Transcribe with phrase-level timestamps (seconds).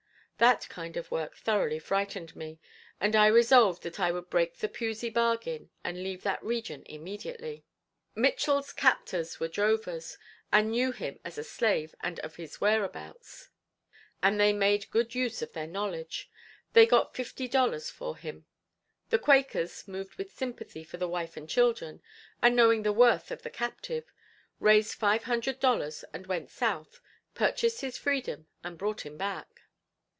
[0.37, 2.59] That kind of work thoroughly frightened me,
[2.99, 7.63] and I resolved that I would break the Pusey bargain and leave that region immediately.
[8.15, 10.17] Mitchell's captors were drovers,
[10.51, 13.49] and knew him as a slave and of his whereabouts,
[14.23, 16.27] and they made good use of their knowledge;
[16.73, 18.47] they got fifty dollars for him.
[19.11, 22.01] The Quakers, moved with sympathy for the wife and children,
[22.41, 24.11] and knowing the worth of the captive,
[24.59, 26.99] raised five hundred dollars and went south,
[27.35, 29.47] purchased his freedom and brought him back.